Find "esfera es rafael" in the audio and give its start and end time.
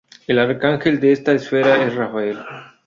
1.33-2.39